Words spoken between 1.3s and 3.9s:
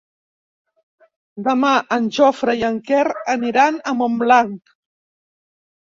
Demà en Jofre i en Quer aniran